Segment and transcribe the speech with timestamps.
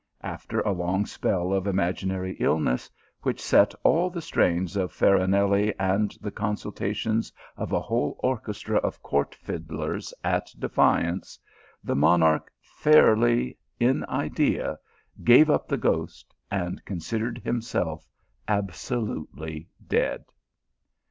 [0.23, 2.89] After a long spell of imaginary illness,
[3.21, 8.77] which set all the strains of Farinelli, and the consult;,, ens of a whole orchestra
[8.77, 11.37] of court fiddlers, at defiance,
[11.83, 14.79] the monarch fairly, in idea,
[15.23, 18.09] gave up the ghost, and considered himself
[18.47, 20.25] absolutely dead.